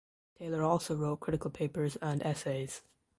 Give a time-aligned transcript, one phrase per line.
[0.35, 2.81] Taylor also wrote critical papers and essays.